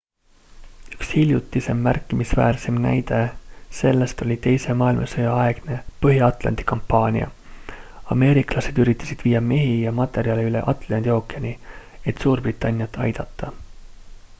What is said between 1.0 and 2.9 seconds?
hiljutisem märkimisväärseim